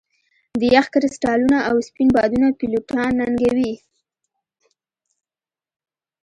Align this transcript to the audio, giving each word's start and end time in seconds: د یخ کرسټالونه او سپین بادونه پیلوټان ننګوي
د 0.59 0.61
یخ 0.75 0.85
کرسټالونه 0.93 1.57
او 1.69 1.75
سپین 1.87 2.07
بادونه 2.15 2.47
پیلوټان 2.59 3.11
ننګوي 3.19 3.73